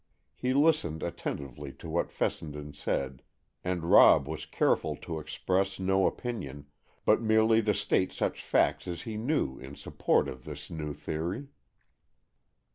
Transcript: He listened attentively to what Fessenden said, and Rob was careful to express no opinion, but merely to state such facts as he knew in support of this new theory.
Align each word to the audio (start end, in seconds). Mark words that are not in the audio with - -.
He 0.33 0.51
listened 0.55 1.03
attentively 1.03 1.71
to 1.73 1.87
what 1.87 2.11
Fessenden 2.11 2.73
said, 2.73 3.21
and 3.63 3.83
Rob 3.83 4.27
was 4.27 4.47
careful 4.47 4.95
to 4.95 5.19
express 5.19 5.77
no 5.79 6.07
opinion, 6.07 6.65
but 7.05 7.21
merely 7.21 7.61
to 7.61 7.73
state 7.75 8.11
such 8.11 8.41
facts 8.43 8.87
as 8.87 9.03
he 9.03 9.15
knew 9.15 9.59
in 9.59 9.75
support 9.75 10.27
of 10.27 10.43
this 10.43 10.71
new 10.71 10.93
theory. 10.95 11.49